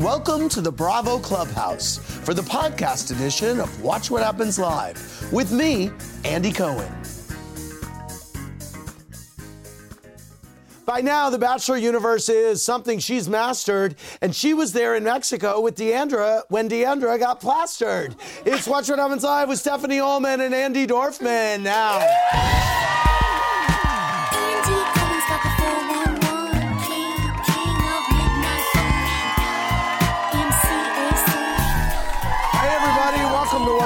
[0.00, 5.52] Welcome to the Bravo Clubhouse for the podcast edition of Watch What Happens Live with
[5.52, 5.90] me,
[6.24, 6.90] Andy Cohen.
[10.86, 15.60] By now, the Bachelor universe is something she's mastered, and she was there in Mexico
[15.60, 18.16] with Deandra when Deandra got plastered.
[18.46, 21.98] It's Watch What Happens Live with Stephanie Hollman and Andi Dorfman now.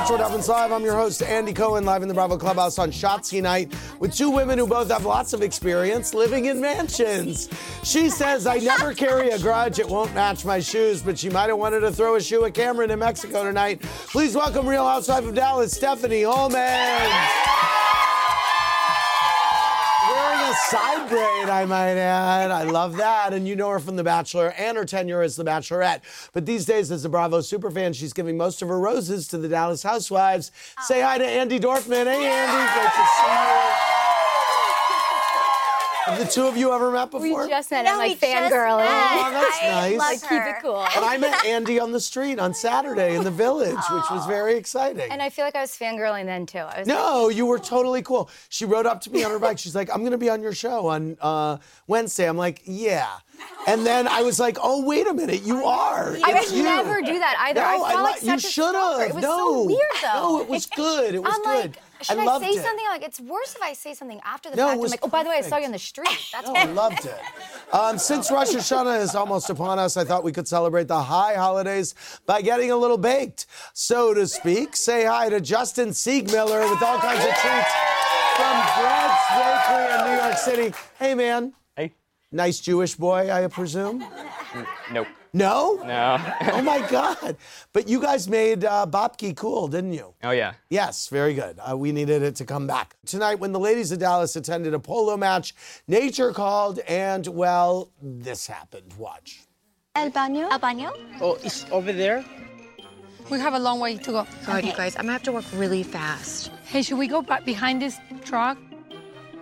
[0.04, 0.70] Watch What Happens Live.
[0.70, 4.28] I'm your host, Andy Cohen, live in the Bravo Clubhouse on Shotzi night with two
[4.28, 7.48] women who both have lots of experience living in mansions.
[7.84, 11.48] She says, I never carry a grudge, it won't match my shoes, but she might
[11.48, 13.80] have wanted to throw a shoe at Cameron in Mexico tonight.
[13.80, 17.83] Please welcome Real Housewife of Dallas, Stephanie Hollman.
[20.54, 22.52] A side braid, I might add.
[22.52, 23.32] I love that.
[23.32, 26.02] And you know her from The Bachelor and her tenure as The Bachelorette.
[26.32, 29.48] But these days, as a Bravo superfan, she's giving most of her roses to the
[29.48, 30.52] Dallas Housewives.
[30.78, 30.84] Oh.
[30.86, 32.06] Say hi to Andi Dorfman.
[32.06, 32.72] Hey, Andy.
[32.72, 33.83] Great to see you.
[36.06, 37.44] Have the two of you ever met before?
[37.44, 37.84] We just met.
[37.84, 38.78] No, I'm like fangirling.
[38.78, 38.90] met.
[38.90, 39.90] Oh, that's I nice.
[39.92, 40.50] love Like, Keep her.
[40.50, 40.86] it cool.
[40.96, 44.56] and I met Andy on the street on Saturday in the village, which was very
[44.56, 45.10] exciting.
[45.10, 46.58] And I feel like I was fangirling then too.
[46.58, 48.28] I was No, you were totally cool.
[48.50, 49.58] She rode up to me on her bike.
[49.58, 51.56] She's like, I'm going to be on your show on uh,
[51.86, 52.28] Wednesday.
[52.28, 53.08] I'm like, yeah.
[53.66, 56.16] And then I was like, oh, wait a minute, you are.
[56.24, 56.62] I would you.
[56.62, 57.60] never do that either.
[57.60, 59.00] No, I felt li- like you such a should stalker.
[59.00, 59.08] have.
[59.10, 59.36] It was no.
[59.38, 60.12] so weird though.
[60.36, 61.14] No, it was good.
[61.14, 61.70] It was I'm good.
[61.76, 62.62] like, should I I, loved say it.
[62.62, 62.84] something?
[62.86, 64.74] Like, it's worse if I say something after the No, it fact.
[64.74, 66.08] I'm was like, oh, by the way, I saw you on the street.
[66.32, 67.14] That's No, I loved it.
[67.72, 71.34] Um, since Rosh Hashanah is almost upon us, I thought we could celebrate the high
[71.34, 71.94] holidays
[72.26, 74.76] by getting a little baked, so to speak.
[74.76, 77.72] Say hi to Justin Siegmiller with all kinds of treats
[78.36, 80.74] from Bread's Bakery in New York City.
[80.98, 81.52] Hey, man.
[81.76, 81.92] Hey.
[82.32, 84.04] Nice Jewish boy, I presume.
[84.92, 85.06] Nope.
[85.34, 85.82] No?
[85.84, 86.18] No.
[86.54, 87.36] Oh my God!
[87.72, 90.14] But you guys made uh, babka cool, didn't you?
[90.22, 90.54] oh yeah.
[90.70, 91.58] Yes, very good.
[91.58, 92.94] Uh, we needed it to come back.
[93.04, 95.52] Tonight, when the ladies of Dallas attended a polo match,
[95.88, 98.94] nature called, and well, this happened.
[98.96, 99.40] Watch.
[99.96, 100.48] El baño.
[100.50, 100.92] El baño.
[101.20, 102.24] Oh, it's over there?
[103.30, 104.26] We have a long way to go.
[104.46, 106.50] God, you guys, I'm gonna have to walk really fast.
[106.64, 108.56] Hey, should we go back behind this truck?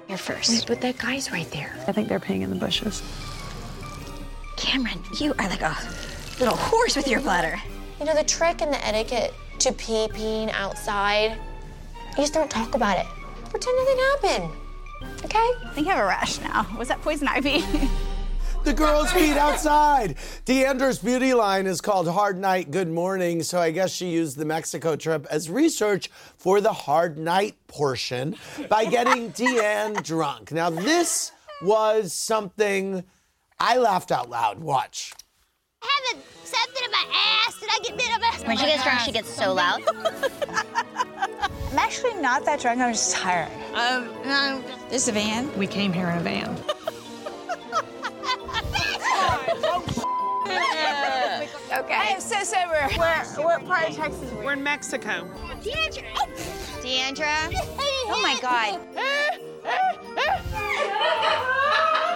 [0.09, 0.67] Here first.
[0.67, 1.75] But that guy's right there.
[1.87, 3.03] I think they're peeing in the bushes.
[4.57, 5.77] Cameron, you are like a
[6.39, 7.61] little horse with your bladder.
[7.99, 11.39] You know, the trick and the etiquette to pee peeing outside,
[12.11, 13.07] you just don't talk about it.
[13.51, 15.25] Pretend nothing happened.
[15.25, 15.39] Okay?
[15.39, 16.67] I think I have a rash now.
[16.79, 17.65] Was that poison ivy?
[18.65, 20.15] The girls peed outside.
[20.47, 24.45] Deandra's beauty line is called Hard Night Good Morning, so I guess she used the
[24.45, 28.37] Mexico trip as research for the Hard Night portion
[28.69, 30.53] by getting Deandra drunk.
[30.53, 33.03] Now, this was something
[33.65, 34.59] I laughed out loud.
[34.59, 35.13] Watch.
[35.85, 37.05] I have a, something in my
[37.47, 37.61] ass.
[37.61, 38.49] Did I get bit of it?
[38.49, 39.83] When she gets drunk, she gets so loud.
[41.71, 42.81] I'm actually not that drunk.
[42.81, 43.53] I'm just tired.
[43.75, 45.57] Um, um this a van.
[45.57, 46.59] We came here in a van.
[51.73, 51.95] Okay.
[51.95, 52.87] I am so sober.
[52.99, 54.45] Where, what part of Texas are we?
[54.45, 55.27] We're in Mexico.
[55.63, 56.05] Deandra.
[56.83, 57.51] Deandra.
[58.09, 58.79] Oh my God.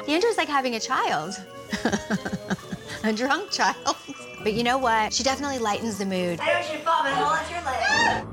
[0.06, 1.34] Deandra's like having a child.
[3.04, 3.96] a drunk child.
[4.42, 5.12] But you know what?
[5.12, 6.38] She definitely lightens the mood.
[6.40, 8.26] I know you fall, but hold on to your leg.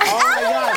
[0.00, 0.74] Oh my God.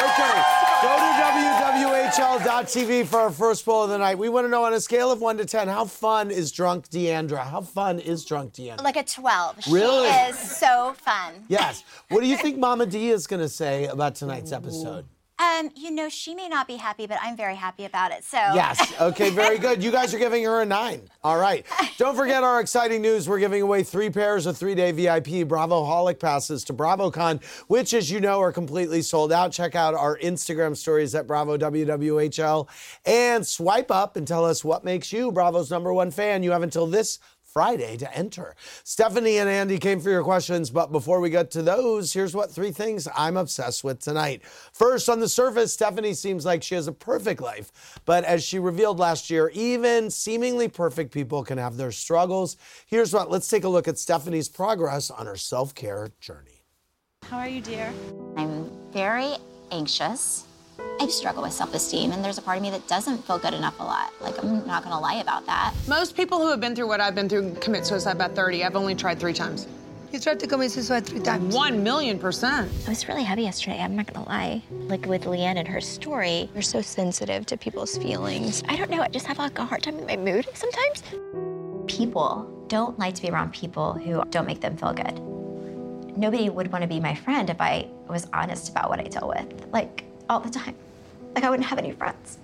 [0.00, 0.60] Okay.
[0.82, 4.18] Go to WWHL.tv for our first poll of the night.
[4.18, 6.88] We want to know on a scale of 1 to 10, how fun is drunk
[6.88, 7.44] Deandra?
[7.44, 8.82] How fun is drunk Deandra?
[8.82, 9.66] Like a 12.
[9.70, 10.08] Really?
[10.08, 11.44] She is so fun.
[11.48, 11.84] Yes.
[12.08, 15.04] What do you think Mama D is going to say about tonight's episode?
[15.40, 18.24] Um, you know, she may not be happy, but I'm very happy about it.
[18.24, 18.92] So Yes.
[19.00, 19.82] Okay, very good.
[19.82, 21.08] You guys are giving her a nine.
[21.24, 21.64] All right.
[21.98, 23.26] Don't forget our exciting news.
[23.26, 27.94] We're giving away three pairs of three day VIP Bravo Holic passes to BravoCon, which,
[27.94, 29.50] as you know, are completely sold out.
[29.52, 32.68] Check out our Instagram stories at Bravo WWHL
[33.06, 36.42] and swipe up and tell us what makes you Bravo's number one fan.
[36.42, 37.18] You have until this
[37.52, 38.54] Friday to enter.
[38.84, 42.50] Stephanie and Andy came for your questions, but before we get to those, here's what
[42.50, 44.42] three things I'm obsessed with tonight.
[44.72, 48.58] First, on the surface, Stephanie seems like she has a perfect life, but as she
[48.58, 52.56] revealed last year, even seemingly perfect people can have their struggles.
[52.86, 56.64] Here's what let's take a look at Stephanie's progress on her self care journey.
[57.22, 57.92] How are you, dear?
[58.36, 59.34] I'm very
[59.70, 60.46] anxious.
[61.00, 63.54] I struggle with self esteem, and there's a part of me that doesn't feel good
[63.54, 64.12] enough a lot.
[64.20, 65.72] Like, I'm not gonna lie about that.
[65.88, 68.64] Most people who have been through what I've been through commit suicide by 30.
[68.64, 69.66] I've only tried three times.
[70.12, 71.54] You tried to commit suicide three times.
[71.54, 72.70] One million percent.
[72.86, 74.62] I was really heavy yesterday, I'm not gonna lie.
[74.70, 78.62] Like with Leanne and her story, you're so sensitive to people's feelings.
[78.68, 81.02] I don't know, I just have like a hard time in my mood sometimes.
[81.86, 85.18] People don't like to be around people who don't make them feel good.
[86.18, 89.66] Nobody would wanna be my friend if I was honest about what I deal with,
[89.72, 90.76] like all the time.
[91.34, 92.38] Like, I wouldn't have any friends.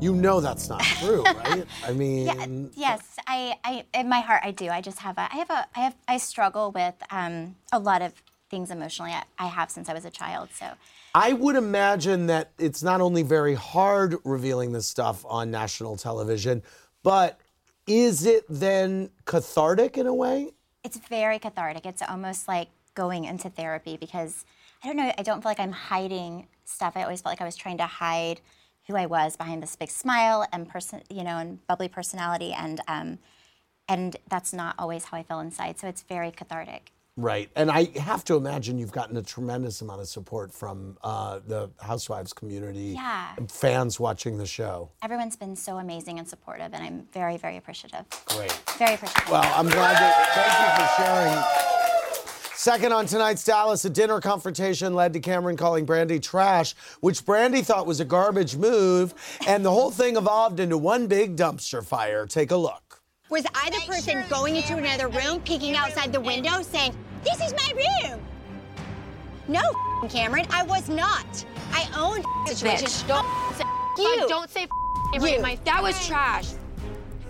[0.00, 1.64] You know that's not true, right?
[1.86, 4.68] I mean, Yeah, yes, I, I, in my heart, I do.
[4.68, 8.02] I just have a, I have a, I have, I struggle with um, a lot
[8.02, 8.12] of
[8.50, 9.12] things emotionally.
[9.12, 10.50] I, I have since I was a child.
[10.52, 10.66] So
[11.14, 16.62] I would imagine that it's not only very hard revealing this stuff on national television,
[17.02, 17.38] but
[17.86, 20.50] is it then cathartic in a way?
[20.84, 21.86] it's very cathartic.
[21.86, 24.44] It's almost like going into therapy because
[24.82, 25.12] I don't know.
[25.16, 26.94] I don't feel like I'm hiding stuff.
[26.96, 28.40] I always felt like I was trying to hide
[28.88, 32.80] who I was behind this big smile and person, you know, and bubbly personality, and
[32.88, 33.18] um,
[33.88, 35.78] and that's not always how I feel inside.
[35.78, 36.90] So it's very cathartic.
[37.16, 37.50] Right.
[37.54, 41.68] And I have to imagine you've gotten a tremendous amount of support from uh, the
[41.78, 43.34] Housewives community, Yeah.
[43.48, 44.88] fans watching the show.
[45.02, 48.06] Everyone's been so amazing and supportive, and I'm very, very appreciative.
[48.26, 48.52] Great.
[48.78, 49.30] Very appreciative.
[49.30, 51.02] Well, I'm glad that, thank you for
[51.76, 51.81] sharing.
[52.62, 57.60] Second on tonight's Dallas, a dinner confrontation led to Cameron calling Brandy trash, which Brandy
[57.60, 59.14] thought was a garbage move,
[59.48, 62.24] and the whole thing evolved into one big dumpster fire.
[62.24, 63.02] Take a look.
[63.30, 66.94] Was I the person going into another room, peeking outside the window, saying,
[67.24, 68.20] This is my room?
[69.48, 69.62] No,
[70.08, 71.44] Cameron, I was not.
[71.72, 73.08] I owned the situation.
[73.08, 73.26] Don't
[73.56, 73.64] say
[73.98, 74.26] You.
[74.28, 74.68] Don't say
[75.14, 75.26] You.
[75.26, 76.52] in my That was trash.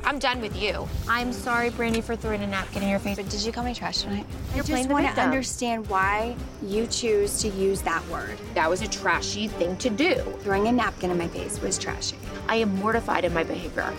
[0.04, 0.88] I'm done with you.
[1.08, 3.16] I'm sorry, Brandy, for throwing a napkin in your face.
[3.16, 4.26] But did you call me trash tonight?
[4.54, 8.36] You're I just want to understand why you choose to use that word.
[8.54, 10.14] That was a trashy thing to do.
[10.40, 12.16] Throwing a napkin in my face was trashy.
[12.48, 13.92] I am mortified in my behavior.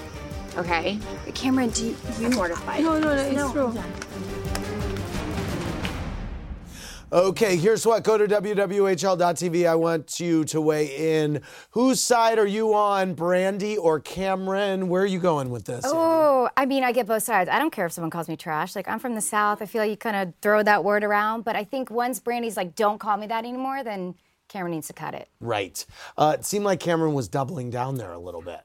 [0.57, 0.99] Okay?
[1.33, 2.83] Cameron, do you, you mortified.
[2.83, 3.73] No, no, no, it's true.
[7.13, 8.03] Okay, here's what.
[8.03, 9.67] Go to WWHL.tv.
[9.67, 11.43] I want you to weigh in.
[11.69, 14.89] Whose side are you on, Brandy or Cameron?
[14.89, 15.85] Where are you going with this?
[15.87, 17.51] Oh, I mean, I get both sides.
[17.51, 18.75] I don't care if someone calls me trash.
[18.75, 19.61] Like, I'm from the South.
[19.61, 21.43] I feel like you kind of throw that word around.
[21.43, 24.15] But I think once Brandy's like, don't call me that anymore, then
[24.47, 25.29] Cameron needs to cut it.
[25.39, 25.85] Right.
[26.17, 28.61] Uh, it seemed like Cameron was doubling down there a little bit.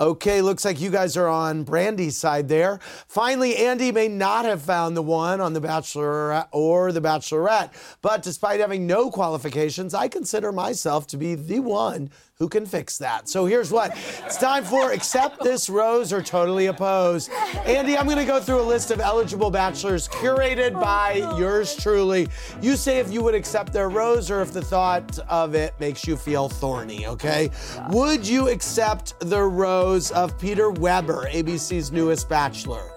[0.00, 2.80] Okay, looks like you guys are on Brandy's side there.
[3.06, 7.70] Finally, Andy may not have found the one on The Bachelor or The Bachelorette,
[8.02, 12.98] but despite having no qualifications, I consider myself to be the one who can fix
[12.98, 13.28] that.
[13.28, 13.92] So here's what
[14.24, 17.28] it's time for accept this rose or totally oppose.
[17.64, 21.76] Andy, I'm going to go through a list of eligible bachelors curated oh, by yours
[21.76, 22.28] truly.
[22.60, 26.06] You say if you would accept their rose or if the thought of it makes
[26.06, 27.50] you feel thorny, okay?
[27.90, 32.93] Would you accept the rose of Peter Weber, ABC's newest bachelor?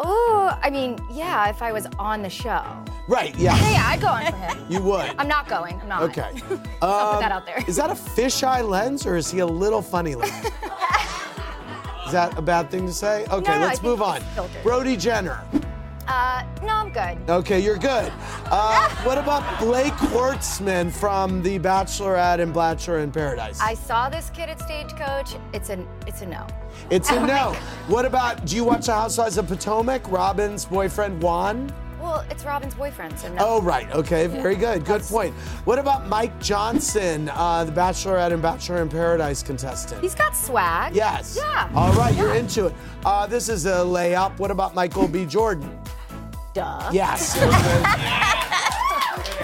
[0.00, 2.62] Oh, I mean, yeah, if I was on the show.
[3.08, 3.56] Right, yeah.
[3.56, 4.58] Yeah, yeah, I'd go on for him.
[4.68, 5.12] You would.
[5.18, 5.80] I'm not going.
[5.80, 6.02] I'm not.
[6.02, 6.30] Okay.
[6.82, 7.64] I'll put Um, that out there.
[7.66, 10.30] Is that a fisheye lens or is he a little funny lens?
[12.06, 13.24] is that a bad thing to say?
[13.30, 14.22] Okay, No, let's move on.
[14.62, 15.42] Brody Jenner.
[16.08, 17.18] Uh, no, I'm good.
[17.30, 18.10] Okay, you're good.
[18.46, 23.60] Uh, what about Blake Horstmann from The Bachelorette and Bachelor in Paradise?
[23.60, 25.36] I saw this kid at Stagecoach.
[25.52, 26.46] It's a, it's a no.
[26.90, 27.52] it's a Oh no.
[27.88, 30.10] What about, do you watch The Housewives of Potomac?
[30.10, 31.70] Robin's boyfriend Juan?
[32.00, 33.36] Well, it's Robin's boyfriend, so no.
[33.40, 33.90] Oh, right.
[33.92, 34.84] Okay, very good.
[34.86, 35.34] Good point.
[35.64, 40.00] What about Mike Johnson, uh, the Bachelorette and Bachelor in Paradise contestant?
[40.00, 40.94] He's got swag.
[40.94, 41.36] Yes.
[41.36, 41.68] Yeah.
[41.74, 42.74] All right, you're into it.
[43.04, 44.38] Uh, this is a layup.
[44.38, 45.26] What about Michael B.
[45.26, 45.78] Jordan?
[46.54, 46.90] Duh.
[46.92, 47.34] Yes.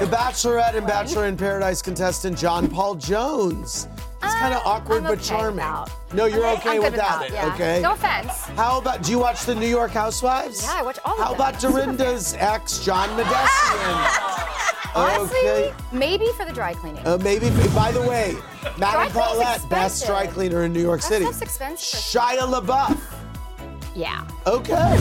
[0.00, 3.87] the Bachelorette and Bachelor in Paradise contestant John Paul Jones.
[4.23, 5.56] He's kind of awkward I'm but charming.
[5.56, 5.90] without.
[6.14, 7.32] No, you're Okay, okay, I'm good without without, it.
[7.34, 7.54] yeah.
[7.54, 7.80] Okay.
[7.82, 8.32] No offense.
[8.56, 9.02] How about?
[9.02, 10.62] Do you watch the New York Housewives?
[10.64, 11.34] Yeah, I watch all of How them.
[11.40, 14.30] about Dorinda's ex, John Mahdessian?
[14.96, 15.73] Honestly, Okay.
[15.92, 17.04] maybe for the dry cleaning.
[17.06, 17.50] Uh, maybe.
[17.75, 18.34] By the way,
[18.78, 20.06] Madame cleaning's Paulette, best expensive.
[20.06, 21.25] dry cleaner in New York That City.
[21.26, 22.00] stuff's expensive.
[22.00, 22.99] Shia LaBeouf.
[23.94, 24.25] Yeah.
[24.46, 24.96] Okay.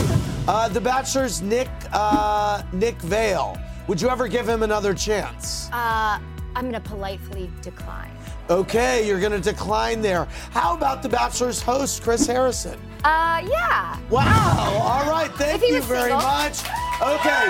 [0.46, 3.58] Uh, the Bachelor's Nick uh, Nick Viall.
[3.88, 5.68] Would you ever give him another chance?
[5.72, 6.18] Uh,
[6.54, 8.10] I'm gonna politely decline.
[8.50, 10.26] Okay, you're gonna decline there.
[10.50, 12.78] How about the Bachelor's host, Chris Harrison?
[13.04, 13.98] Uh, yeah.
[14.10, 14.80] Wow.
[14.82, 15.30] All right.
[15.32, 16.18] Thank you very single.
[16.18, 16.60] much.
[17.00, 17.48] Okay.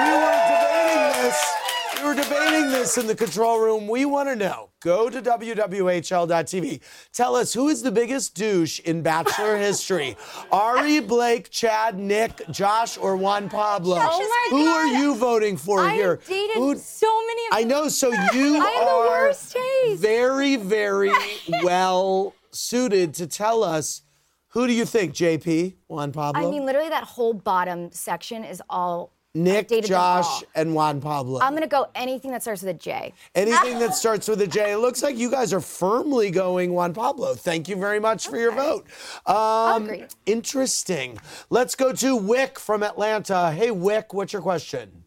[0.00, 1.54] We were debating this.
[1.96, 3.86] We were debating this in the control room.
[3.86, 4.70] We want to know.
[4.86, 6.80] Go to WWHL.tv.
[7.12, 10.16] Tell us who is the biggest douche in Bachelor history?
[10.52, 13.98] Ari, Blake, Chad, Nick, Josh, or Juan Pablo?
[14.00, 14.76] Oh who God.
[14.76, 16.20] are you voting for I here?
[16.28, 17.88] dated Who- so many of I know.
[17.88, 21.10] So you I have the are very, very
[21.64, 24.02] well suited to tell us.
[24.50, 25.74] Who do you think, JP?
[25.88, 26.46] Juan Pablo?
[26.46, 29.15] I mean, literally, that whole bottom section is all.
[29.36, 29.88] Nick, dated.
[29.88, 31.40] Josh, and Juan Pablo.
[31.40, 33.12] I'm gonna go anything that starts with a J.
[33.34, 34.72] Anything that starts with a J.
[34.72, 37.34] It looks like you guys are firmly going Juan Pablo.
[37.34, 38.86] Thank you very much for your vote.
[39.26, 40.04] Um, agree.
[40.24, 41.18] Interesting.
[41.50, 43.52] Let's go to Wick from Atlanta.
[43.52, 45.04] Hey, Wick, what's your question?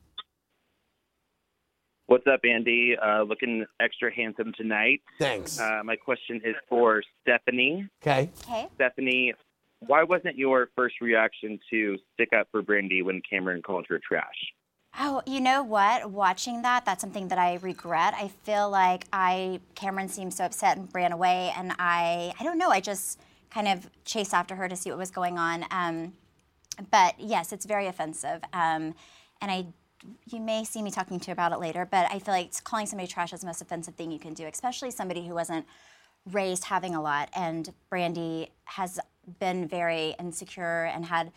[2.09, 2.95] What's up, Andy?
[2.99, 5.01] Uh, looking extra handsome tonight.
[5.19, 5.59] Thanks.
[5.59, 7.87] Uh, my question is for Stephanie.
[8.01, 8.31] Okay.
[8.43, 8.67] Okay.
[8.73, 9.33] Stephanie,
[9.79, 14.25] why wasn't your first reaction to stick up for Brandy when Cameron called her trash?
[14.97, 16.11] Oh, you know what?
[16.11, 18.13] Watching that, that's something that I regret.
[18.15, 22.57] I feel like I Cameron seemed so upset and ran away, and I I don't
[22.57, 22.69] know.
[22.69, 23.19] I just
[23.51, 25.65] kind of chased after her to see what was going on.
[25.71, 26.13] Um,
[26.91, 28.95] but yes, it's very offensive, um,
[29.41, 29.67] and I.
[30.27, 32.85] You may see me talking to you about it later, but I feel like calling
[32.85, 35.65] somebody trash is the most offensive thing you can do, especially somebody who wasn't
[36.31, 37.29] raised having a lot.
[37.35, 38.97] And Brandy has
[39.39, 41.31] been very insecure and had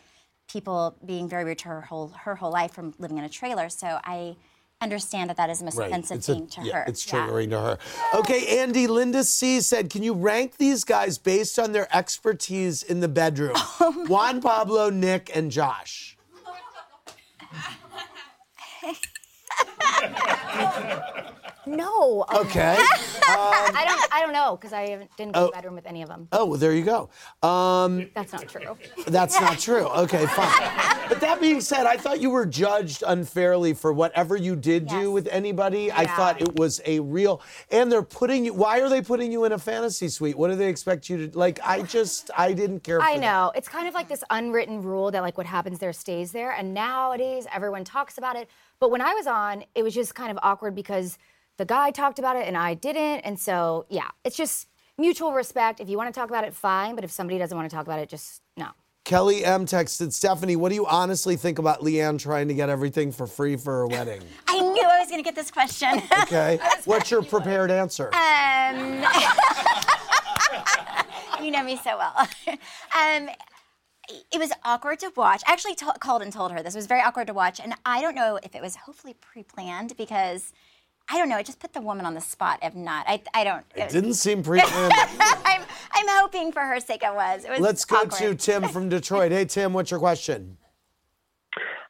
[0.50, 3.68] people being very rude to her whole her whole life from living in a trailer.
[3.68, 4.36] So I
[4.80, 6.84] understand that that is the most offensive It's a- thing to yeah, her.
[6.88, 7.26] It's Yeah.
[7.26, 7.78] triggering to her.
[8.14, 13.00] Okay, Andy, Linda C said, can you rank these guys based on their expertise in
[13.00, 13.54] the bedroom?
[13.80, 16.16] Oh Juan Pablo, Nick, and Josh.
[21.66, 22.24] No.
[22.34, 22.76] Okay.
[23.28, 24.12] I don't.
[24.14, 25.46] I don't know because I haven't- didn't go to Oh.
[25.46, 26.28] the bedroom with any of them.
[26.32, 27.08] Oh, well, there you go.
[27.46, 28.76] Um, That's not true.
[29.06, 29.86] That's not true.
[29.86, 31.08] Okay, fine.
[31.08, 35.10] But that being said, I thought you were judged unfairly for whatever you did do
[35.12, 35.90] with anybody.
[35.90, 36.16] I Yeah.
[36.16, 37.40] thought it was a real.
[37.70, 38.52] And they're putting you.
[38.54, 40.36] Why are they putting you in a fantasy suite?
[40.36, 41.60] What do they expect you to like?
[41.64, 42.98] I just I didn't care.
[43.00, 43.20] For I that.
[43.20, 43.52] know.
[43.54, 46.52] It's kind of like this unwritten rule that like what happens there stays there.
[46.52, 48.48] And nowadays everyone talks about it.
[48.80, 51.18] But when I was on, it was just kind of awkward because
[51.58, 53.20] the guy talked about it and I didn't.
[53.20, 54.68] And so yeah, it's just
[54.98, 55.80] mutual respect.
[55.80, 56.94] If you want to talk about it, fine.
[56.94, 58.68] But if somebody doesn't want to talk about it, just no.
[59.04, 60.54] Kelly M texted Stephanie.
[60.54, 63.86] What do you honestly think about Leanne trying to get everything for free for her
[63.88, 64.22] wedding?
[64.48, 66.02] I knew I was going to get this question.
[66.22, 66.60] Okay.
[66.84, 68.10] What's your prepared answer?
[68.14, 69.04] Um,
[71.42, 72.28] you know me so well.
[72.96, 73.28] Um,
[74.30, 75.42] it was awkward to watch.
[75.46, 76.74] I actually t- called and told her this.
[76.74, 79.96] It was very awkward to watch, and I don't know if it was hopefully pre-planned
[79.96, 80.52] because
[81.10, 81.36] I don't know.
[81.36, 82.58] I just put the woman on the spot.
[82.62, 83.64] If not, I I don't.
[83.74, 84.92] It didn't seem pre-planned.
[85.20, 87.44] I'm I'm hoping for her sake it was.
[87.44, 88.18] It was Let's go awkward.
[88.18, 89.32] to Tim from Detroit.
[89.32, 90.56] Hey, Tim, what's your question?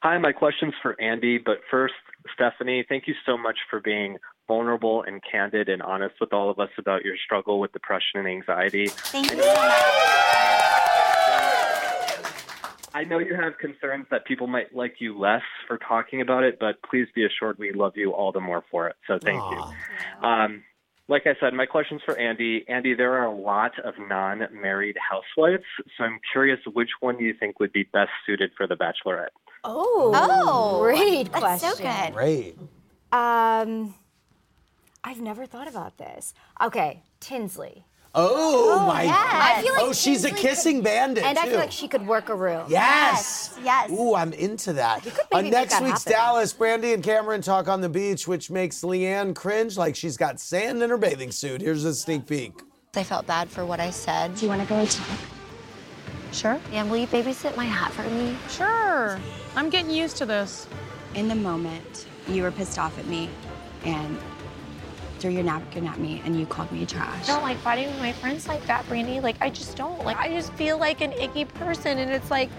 [0.01, 1.93] Hi, my question's for Andy, but first,
[2.33, 4.17] Stephanie, thank you so much for being
[4.49, 8.27] vulnerable and candid and honest with all of us about your struggle with depression and
[8.27, 8.87] anxiety.
[8.87, 10.79] Thank you so much.
[12.93, 16.57] I know you have concerns that people might like you less for talking about it,
[16.59, 18.95] but please be assured we love you all the more for it.
[19.07, 19.63] So thank you.
[20.27, 20.63] Um,
[21.07, 22.63] like I said, my question's for Andy.
[22.69, 25.63] Andy, there are a lot of non married housewives,
[25.97, 29.29] so I'm curious which one do you think would be best suited for The Bachelorette?
[29.65, 31.69] Oh, Oh, great that's question.
[31.71, 32.13] so good.
[32.13, 32.57] Great.
[33.11, 33.95] Um,
[35.03, 36.33] I've never thought about this.
[36.61, 37.85] Okay, Tinsley.
[38.15, 39.17] Oh, oh, my yes.
[39.17, 41.23] I feel like Oh, she's a Tinsley kissing bandit.
[41.23, 42.65] And I feel like she could work a room.
[42.69, 43.57] Yes.
[43.63, 43.89] Yes.
[43.89, 45.01] Ooh, I'm into that.
[45.01, 46.19] could On maybe uh, make next that week's happen.
[46.19, 50.39] Dallas, Brandy and Cameron talk on the beach, which makes Leanne cringe like she's got
[50.39, 51.61] sand in her bathing suit.
[51.61, 52.53] Here's a sneak peek.
[52.95, 54.35] I felt bad for what I said.
[54.35, 55.17] Do you want to go and talk?
[56.31, 56.59] Sure.
[56.71, 58.35] Yeah, will you babysit my hat for me?
[58.49, 59.19] Sure.
[59.55, 60.67] I'm getting used to this.
[61.15, 63.29] In the moment, you were pissed off at me
[63.85, 64.17] and
[65.23, 67.29] threw your napkin at me and you called me trash.
[67.29, 69.21] I don't like fighting with my friends like that, Brandy.
[69.21, 70.03] Like, I just don't.
[70.03, 71.97] Like, I just feel like an icky person.
[71.97, 72.49] And it's like,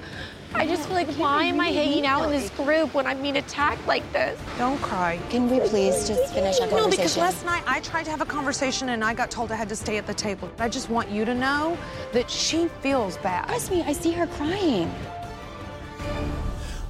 [0.54, 3.36] I just feel like, why am I hanging out in this group when I'm being
[3.36, 4.40] attacked like this?
[4.56, 5.20] Don't cry.
[5.28, 8.26] Can we please just finish our No, because last night I tried to have a
[8.26, 10.50] conversation and I got told I had to stay at the table.
[10.58, 11.76] I just want you to know
[12.14, 13.46] that she feels bad.
[13.48, 14.90] Trust me, I see her crying.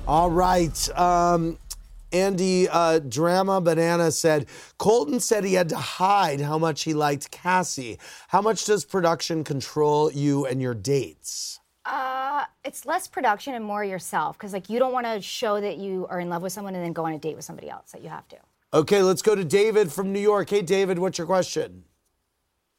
[0.06, 0.98] All right.
[0.98, 1.58] Um,
[2.14, 4.46] Andy, uh, Drama Banana said
[4.78, 7.98] Colton said he had to hide how much he liked Cassie.
[8.28, 11.58] How much does production control you and your dates?
[11.84, 15.76] Uh, it's less production and more yourself because like you don't want to show that
[15.76, 17.90] you are in love with someone and then go on a date with somebody else
[17.90, 18.36] that you have to.
[18.72, 20.48] Okay, let's go to David from New York.
[20.50, 21.84] Hey, David, what's your question?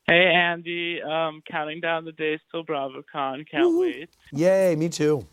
[0.08, 1.02] Hey, Andy.
[1.02, 3.50] Um, counting down the days till BravoCon.
[3.50, 4.10] Can't wait.
[4.32, 5.28] Yay, me too.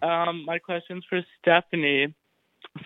[0.00, 2.14] Um, my question's for Stephanie.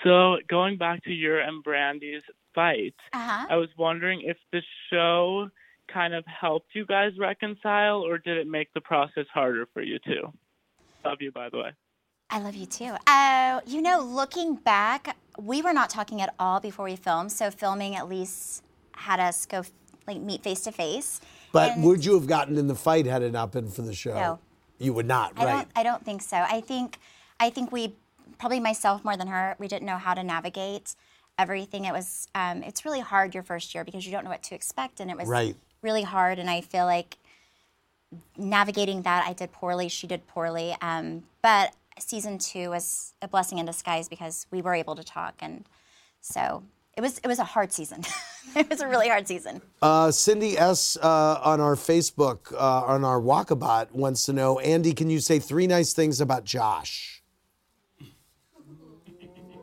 [0.02, 2.22] So, going back to your and Brandy's
[2.54, 3.46] fight, Uh-huh.
[3.50, 5.48] I was wondering if the show
[5.92, 9.98] kind of helped you guys reconcile, or did it make the process harder for you
[9.98, 10.32] too?
[11.04, 11.72] Love you, by the way.
[12.30, 12.94] I love you too.
[13.06, 17.50] Uh, you know, looking back, we were not talking at all before we filmed, so
[17.50, 19.62] filming at least had us go
[20.06, 21.20] like meet face to face.
[21.52, 23.94] But And- would you have gotten in the fight had it not been for the
[23.94, 24.14] show?
[24.14, 24.38] No.
[24.78, 25.52] You would not, I right?
[25.52, 25.68] don't.
[25.76, 26.38] I don't think so.
[26.38, 26.98] I think.
[27.40, 27.94] I think we
[28.38, 29.56] probably myself more than her.
[29.58, 30.94] We didn't know how to navigate
[31.38, 31.84] everything.
[31.84, 32.28] It was.
[32.34, 35.10] Um, it's really hard your first year because you don't know what to expect, and
[35.10, 35.56] it was Right.
[35.82, 36.38] really hard.
[36.38, 37.16] And I feel like
[38.36, 39.88] navigating that, I did poorly.
[39.88, 40.76] She did poorly.
[40.80, 45.34] Um, but season two was a blessing in disguise because we were able to talk,
[45.40, 45.64] and
[46.20, 46.62] so
[46.96, 47.18] it was.
[47.18, 48.04] It was a hard season.
[48.56, 49.60] it was a really hard season.
[49.82, 50.96] Uh, Cindy S.
[51.02, 55.38] Uh, on our Facebook, uh, on our Walkabout, wants to know Andy, can you say
[55.40, 57.22] three nice things about Josh?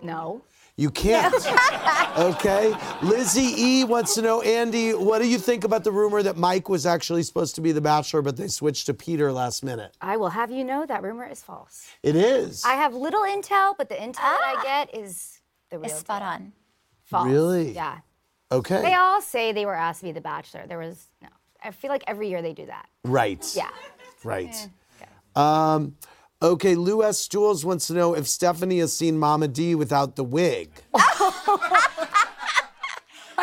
[0.03, 0.41] No.
[0.77, 1.33] You can't.
[2.17, 2.73] okay.
[3.03, 3.83] Lizzie E.
[3.83, 7.23] wants to know Andy, what do you think about the rumor that Mike was actually
[7.23, 9.95] supposed to be the bachelor, but they switched to Peter last minute?
[10.01, 11.87] I will have you know that rumor is false.
[12.01, 12.63] It is.
[12.65, 15.91] I have little intel, but the intel that I get is the real.
[15.91, 16.53] Is spot on.
[17.03, 17.27] False.
[17.27, 17.73] Really?
[17.73, 17.99] Yeah.
[18.51, 18.81] Okay.
[18.81, 20.65] They all say they were asked to be the bachelor.
[20.67, 21.27] There was no.
[21.63, 22.87] I feel like every year they do that.
[23.03, 23.45] Right.
[23.55, 23.69] Yeah.
[24.23, 24.55] Right.
[25.35, 25.95] Um,
[26.41, 27.27] okay, Lou S.
[27.27, 30.71] Jules wants to know if Stephanie has seen Mama D without the wig.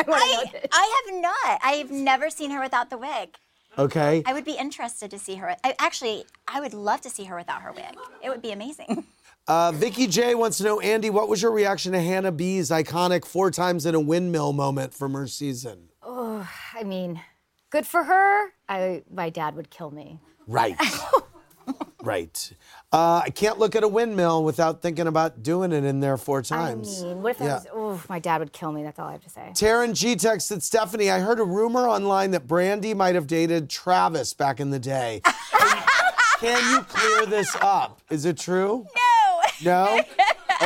[0.01, 1.61] I, I have not.
[1.63, 3.37] I've never seen her without the wig.
[3.77, 4.23] Okay.
[4.27, 5.57] I would be interested to see her.
[5.63, 7.97] I, actually, I would love to see her without her wig.
[8.23, 9.05] It would be amazing.
[9.47, 13.25] Uh, Vicky J wants to know, Andy, what was your reaction to Hannah B's iconic
[13.25, 15.89] four times in a windmill moment from her season?
[16.03, 17.23] Oh, I mean,
[17.71, 18.53] good for her.
[18.69, 20.21] I my dad would kill me.
[20.47, 20.77] Right.
[22.03, 22.53] right.
[22.91, 26.41] Uh, I can't look at a windmill without thinking about doing it in there four
[26.41, 27.03] times.
[27.03, 27.55] I mean, what if that Yeah.
[27.55, 27.67] was?
[27.75, 28.83] Oh, my dad would kill me.
[28.83, 29.51] That's all I have to say.
[29.53, 34.33] Taryn G texted Stephanie, I heard a rumor online that Brandy might have dated Travis
[34.33, 35.21] back in the day.
[36.41, 38.01] Can, can you clear this up?
[38.11, 38.87] Is it true?
[39.65, 39.97] No.
[39.97, 40.01] No?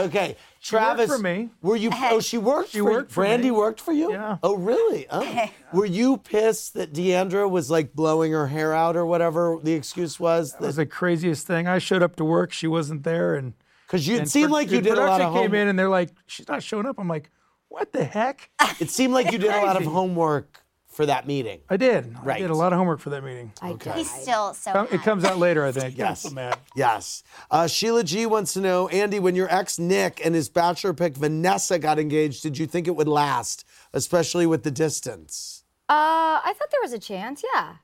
[0.05, 0.37] Okay.
[0.63, 1.11] Travis.
[1.11, 1.51] for me.
[1.61, 3.15] Were you oh she worked She for worked you.
[3.15, 3.51] for Brandy me.
[3.57, 4.13] worked for you?
[4.13, 4.39] Yeah.
[4.43, 5.07] Oh really?
[5.11, 5.51] Oh.
[5.73, 10.21] Were you pissed that Deandra was like blowing her hair out or whatever the excuse
[10.21, 10.53] was?
[10.53, 11.67] That was the craziest thing.
[11.67, 13.55] I showed up to work, she wasn't there, and
[13.89, 15.69] 'Cause you- it and seemed pro- like you did a lot of production came in
[15.69, 16.99] and they're like, she's not showing up.
[16.99, 17.31] I'm like,
[17.69, 18.51] what the heck?
[18.81, 20.62] It seemed like you did a lot of homework
[20.93, 21.61] for that meeting.
[21.71, 22.13] I did.
[22.15, 22.17] Right.
[22.23, 22.39] I Right.
[22.41, 23.53] did a lot of homework for that meeting.
[23.63, 23.93] I okay.
[23.95, 24.73] He's still so.
[24.73, 25.97] Com- It comes out later, I think.
[25.99, 26.25] Yes.
[26.25, 26.59] I'm so mad.
[26.77, 27.23] Yes.
[27.51, 31.17] Uh, Sheila G wants to know, Andy, when your ex Nick and his bachelor pick
[31.17, 35.65] Vanessa got engaged, did you think it would last, especially with the distance?
[35.89, 37.43] Uh, I thought there was a chance.
[37.55, 37.75] Yeah.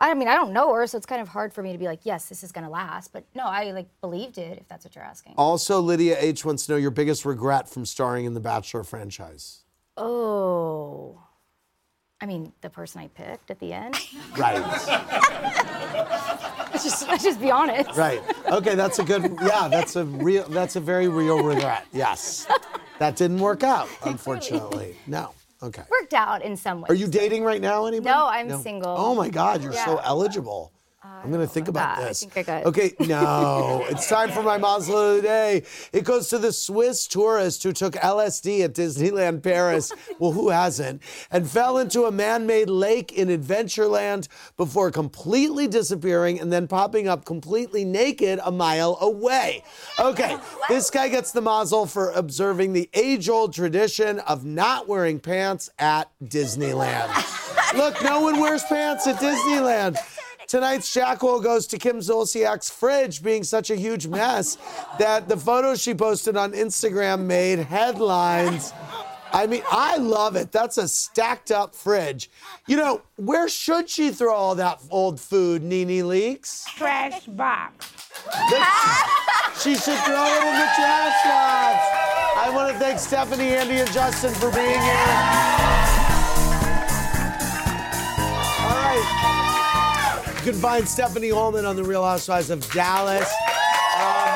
[0.00, 1.86] I mean, I don't know her, so it's kind of hard for me to be
[1.86, 3.12] like, yes, this is gonna last.
[3.12, 4.58] But no, I like believed it.
[4.58, 5.34] If that's what you're asking.
[5.38, 9.62] Also, Lydia H wants to know your biggest regret from starring in the Bachelor franchise.
[9.96, 11.20] Oh.
[12.24, 13.96] I mean, the person I picked at the end.
[14.38, 14.58] Right.
[16.72, 17.96] let's just let's just be honest.
[17.96, 18.20] right.
[18.46, 19.22] Okay, that's a good.
[19.42, 20.42] Yeah, that's a real.
[20.48, 21.86] That's a very real regret.
[21.92, 22.48] Yes.
[22.98, 24.96] That didn't work out, unfortunately.
[25.06, 25.34] No.
[25.62, 25.82] Okay.
[25.88, 26.86] Worked out in some way.
[26.88, 28.12] Are you dating right now, anybody?
[28.12, 28.96] No, I'm single.
[28.98, 30.02] Oh my God, you're so Yeah.
[31.04, 32.04] I'm gonna think about that.
[32.04, 32.20] I this.
[32.20, 35.62] think I got- Okay, no, it's time for my Mazel of the day.
[35.92, 39.90] It goes to the Swiss tourist who took LSD at Disneyland Paris.
[40.18, 41.02] well, who hasn't?
[41.30, 47.24] And fell into a man-made lake in Adventureland before completely disappearing and then popping up
[47.24, 49.62] completely naked a mile away.
[49.98, 50.36] Okay,
[50.68, 56.10] this guy gets the Mazel for observing the age-old tradition of not wearing pants at
[56.22, 57.08] Disneyland.
[57.76, 59.96] Look, no one wears pants at Disneyland.
[60.46, 64.58] Tonight's Jackhole goes to Kim Zolciak's fridge being such a huge mess
[64.98, 68.72] that the photos she posted on Instagram made headlines.
[69.32, 70.52] I mean, I love it.
[70.52, 72.30] That's a stacked up fridge.
[72.68, 76.66] You know, where should she throw all that old food, NeNe Leakes?
[76.66, 77.92] Trash box.
[79.60, 81.84] She should throw it in the trash box.
[82.36, 85.53] I want to thank Stephanie, Andy, and Justin for being here.
[90.44, 93.32] Can find Stephanie Hollman on The Real Housewives of Dallas.
[93.96, 94.28] Um,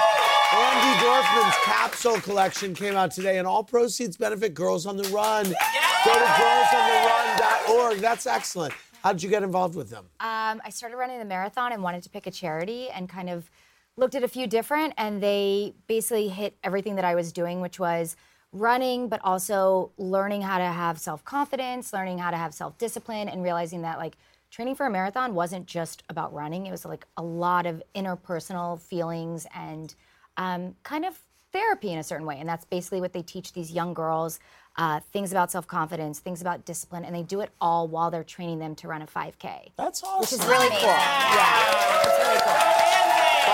[0.52, 5.44] Andi Dorfman's capsule collection came out today, and all proceeds benefit Girls on the Run.
[5.44, 7.98] Go to girlsontherun.org.
[7.98, 8.72] That's excellent.
[9.02, 10.06] How did you get involved with them?
[10.20, 13.50] Um, I started running the marathon and wanted to pick a charity and kind of
[13.98, 17.78] looked at a few different, and they basically hit everything that I was doing, which
[17.78, 18.16] was
[18.54, 23.28] running, but also learning how to have self confidence, learning how to have self discipline,
[23.28, 24.16] and realizing that like
[24.50, 26.66] training for a marathon wasn't just about running.
[26.66, 29.94] It was like a lot of interpersonal feelings and
[30.36, 31.18] um, kind of
[31.52, 32.38] therapy in a certain way.
[32.38, 34.38] And that's basically what they teach these young girls
[34.76, 38.22] uh, things about self confidence, things about discipline, and they do it all while they're
[38.22, 39.72] training them to run a 5K.
[39.76, 40.20] That's awesome.
[40.20, 40.88] Which is really cool.
[40.88, 42.78] Yeah, it's really cool.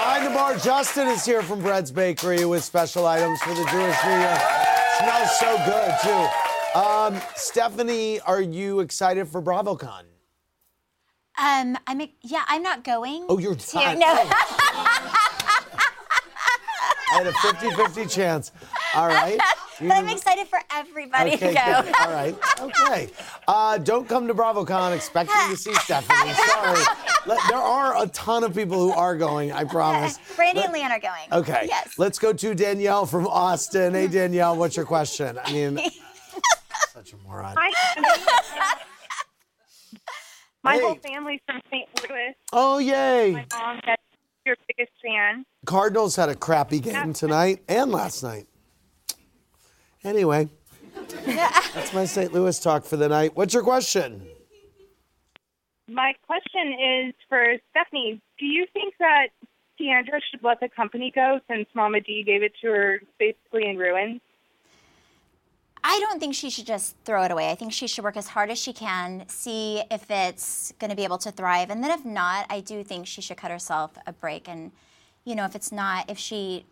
[0.00, 3.96] Behind the bar, Justin is here from Bread's Bakery with special items for the Jewish
[4.04, 4.38] New Year.
[4.98, 6.78] Smells so good, too.
[6.78, 10.02] Um, Stephanie, are you excited for BravoCon?
[11.36, 13.26] Um, I'm yeah, I'm not going.
[13.28, 13.98] Oh, you're to, not.
[13.98, 14.06] No.
[17.12, 18.50] I had a 50 50 chance.
[18.94, 19.38] All right.
[19.80, 21.82] but I'm excited for everybody Okay, to go.
[21.82, 21.94] good.
[22.00, 22.36] All right.
[22.60, 23.08] Okay.
[23.46, 26.32] Uh, don't come to BravoCon expecting to see Stephanie.
[26.32, 26.82] Sorry.
[27.26, 30.18] Let- there are a ton of people who are going, I promise.
[30.36, 31.32] Brandy and Leon are going.
[31.32, 31.66] Okay.
[31.68, 31.98] Yes.
[31.98, 33.94] Let's go to Danielle from Austin.
[33.94, 35.38] Hey, Danielle, what's your question?
[35.44, 35.78] I mean,
[36.92, 37.54] such a moron.
[40.64, 40.80] My Hey.
[40.80, 41.86] whole family's from St.
[42.08, 42.34] Louis.
[42.52, 43.32] Oh, yay.
[43.32, 43.96] My mom is
[44.46, 45.44] your biggest fan.
[45.66, 48.46] Cardinals had a crappy game tonight and last night.
[50.02, 50.48] Anyway,
[51.26, 52.32] that's my St.
[52.32, 53.36] Louis talk for the night.
[53.36, 54.26] What's your question?
[55.86, 58.22] My question is for Stephanie.
[58.38, 59.28] Do you think that
[59.78, 63.76] Deandra should let the company go since Mama D gave it to her basically in
[63.76, 64.22] ruins?
[65.86, 67.50] I don't think she should just throw it away.
[67.50, 70.96] I think she should work as hard as she can, see if it's going to
[70.96, 71.68] be able to thrive.
[71.68, 74.48] And then if not, I do think she should cut herself a break.
[74.48, 74.72] And,
[75.26, 76.64] you know, if it's not, if she,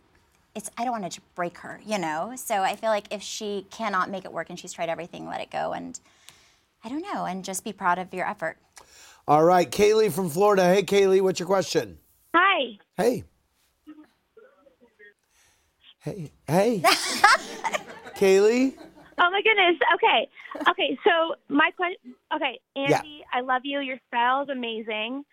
[0.54, 2.32] it's, I don't want it to break her, you know?
[2.36, 5.42] So I feel like if she cannot make it work and she's tried everything, let
[5.42, 5.74] it go.
[5.74, 6.00] And
[6.82, 8.56] I don't know, and just be proud of your effort.
[9.28, 10.64] All right, Kaylee from Florida.
[10.64, 11.98] Hey, Kaylee, what's your question?
[12.34, 12.78] Hi.
[12.96, 13.24] Hey.
[16.00, 16.82] Hey, hey.
[18.16, 18.74] Kaylee?
[19.18, 19.80] Oh my goodness.
[19.94, 20.28] Okay.
[20.70, 20.98] Okay.
[21.04, 22.14] So my question.
[22.34, 22.96] Okay, Yeah.
[22.96, 23.80] Andy, I love you.
[23.80, 25.24] Your style is amazing.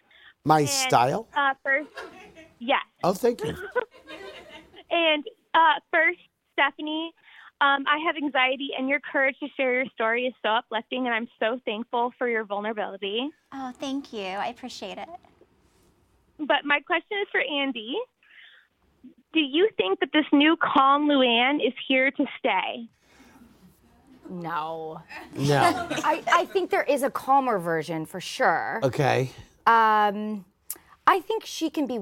[0.46, 1.28] My And, style?
[1.36, 1.90] Uh, first,
[2.60, 2.80] yes.
[3.04, 3.56] Oh, thank you.
[4.92, 6.20] And uh, first,
[6.54, 7.14] Stephanie,
[7.62, 11.14] um, I have anxiety, and your courage to share your story is so uplifting, and
[11.14, 13.30] I'm so thankful for your vulnerability.
[13.54, 14.24] Oh, thank you.
[14.24, 15.10] I appreciate it.
[16.40, 17.98] But my question is for Andy.
[19.34, 22.90] Do you think that this new calm Luann is here to stay?
[24.30, 25.02] No.
[25.36, 25.88] No.
[26.04, 28.80] I, I think there is a calmer version for sure.
[28.84, 29.32] Okay.
[29.66, 30.46] Um,
[31.08, 32.00] I think she can be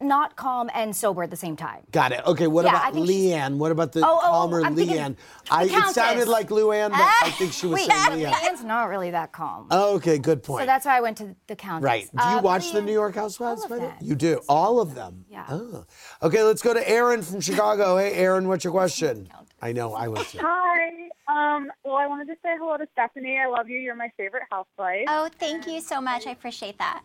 [0.00, 1.84] not calm and sober at the same time.
[1.92, 2.22] Got it.
[2.26, 3.56] Okay, what Yeah, I about think she's- Leanne?
[3.58, 5.14] What about the Oh, oh, oh, calmer I'm thinking Leanne?
[5.46, 5.94] the I, it Countess.
[5.94, 8.32] sounded like Luann, but I think she was Wait, saying Leanne.
[8.32, 9.68] Leanne's not really that calm.
[9.70, 10.62] Okay, good point.
[10.62, 11.84] So that's why I went to the Countess.
[11.84, 12.08] Right.
[12.16, 13.60] Do you Uh, watch the Leanne- New York Housewives?
[13.60, 13.96] all of by the- them.
[14.00, 14.40] You do.
[14.48, 15.24] All of them.
[15.30, 15.46] Yeah.
[15.48, 15.84] Oh.
[16.20, 17.96] Okay, let's go to Aaron from Chicago.
[17.96, 19.28] Hey, Aaron, what's your question?
[19.62, 20.34] I know, I was.
[20.40, 20.88] Hi.
[21.28, 23.38] Um, well, I wanted to say hello to Stephanie.
[23.38, 23.78] I love you.
[23.78, 25.04] You're my favorite housewife.
[25.08, 26.26] Oh, thank you so much.
[26.26, 27.02] I appreciate that.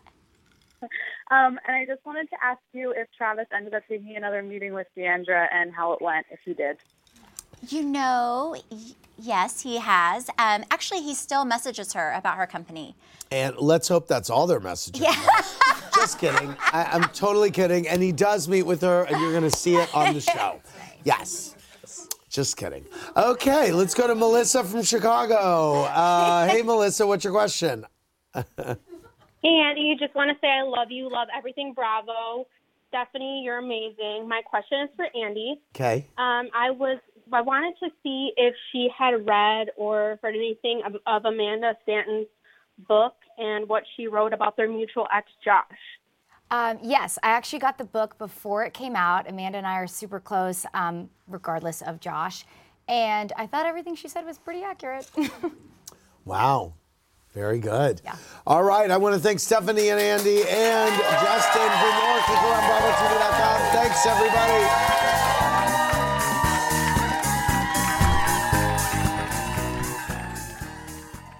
[1.30, 4.72] Um, and I just wanted to ask you if Travis ended up taking another meeting
[4.72, 6.78] with Deandra and how it went, if he did.
[7.68, 8.78] You know, y-
[9.18, 10.30] yes, he has.
[10.38, 12.94] Um, actually, he still messages her about her company.
[13.30, 15.02] And let's hope that's all their messages.
[15.02, 15.20] Yeah.
[15.96, 16.56] Just kidding.
[16.60, 17.86] I, I'm totally kidding.
[17.86, 20.60] And he does meet with her, and you're going to see it on the show.
[21.04, 21.54] Yes.
[22.38, 22.84] Just kidding.
[23.16, 25.82] Okay, let's go to Melissa from Chicago.
[25.82, 27.84] Uh, hey, Melissa, what's your question?
[29.42, 32.46] Hey, Andy, just want to say I love you, love everything Bravo.
[32.88, 34.28] Stephanie, you're amazing.
[34.28, 35.60] My question is for Andy.
[35.74, 36.08] Okay.
[36.18, 36.98] Um, I was
[37.32, 42.26] I wanted to see if she had read or heard anything of, of Amanda Stanton's
[42.88, 45.64] book and what she wrote about their mutual ex, Josh.
[46.50, 49.28] Um, yes, I actually got the book before it came out.
[49.28, 52.44] Amanda and I are super close, um, regardless of Josh.
[52.88, 55.10] And I thought everything she said was pretty accurate.
[56.28, 56.74] Wow.
[57.32, 58.02] Very good.
[58.04, 58.16] Yeah.
[58.46, 58.90] All right.
[58.90, 62.18] I want to thank Stephanie and Andy and Justin for more.
[62.20, 63.60] Click around BravoTV.com.
[63.72, 65.68] Thanks, everybody.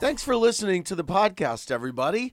[0.00, 2.32] Thanks for listening to the podcast, everybody.